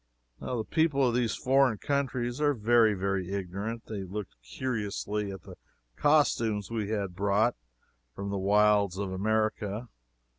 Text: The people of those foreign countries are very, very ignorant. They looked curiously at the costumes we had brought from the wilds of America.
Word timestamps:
The 0.39 0.63
people 0.63 1.07
of 1.07 1.13
those 1.13 1.35
foreign 1.35 1.77
countries 1.77 2.41
are 2.41 2.55
very, 2.55 2.95
very 2.95 3.31
ignorant. 3.31 3.83
They 3.85 4.01
looked 4.01 4.35
curiously 4.41 5.31
at 5.31 5.43
the 5.43 5.57
costumes 5.95 6.71
we 6.71 6.89
had 6.89 7.13
brought 7.13 7.55
from 8.15 8.31
the 8.31 8.39
wilds 8.39 8.97
of 8.97 9.11
America. 9.11 9.89